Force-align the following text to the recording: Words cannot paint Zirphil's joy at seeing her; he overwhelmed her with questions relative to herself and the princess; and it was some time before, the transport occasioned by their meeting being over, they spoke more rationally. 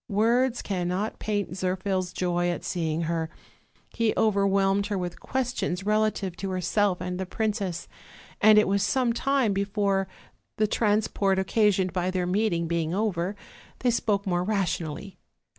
Words 0.09 0.63
cannot 0.63 1.19
paint 1.19 1.51
Zirphil's 1.51 2.11
joy 2.11 2.49
at 2.49 2.63
seeing 2.65 3.01
her; 3.01 3.29
he 3.93 4.15
overwhelmed 4.17 4.87
her 4.87 4.97
with 4.97 5.19
questions 5.19 5.85
relative 5.85 6.35
to 6.37 6.49
herself 6.49 6.99
and 7.01 7.19
the 7.19 7.27
princess; 7.27 7.87
and 8.41 8.57
it 8.57 8.67
was 8.67 8.81
some 8.81 9.13
time 9.13 9.53
before, 9.53 10.07
the 10.57 10.65
transport 10.65 11.37
occasioned 11.37 11.93
by 11.93 12.09
their 12.09 12.25
meeting 12.25 12.67
being 12.67 12.95
over, 12.95 13.35
they 13.81 13.91
spoke 13.91 14.25
more 14.25 14.43
rationally. 14.43 15.19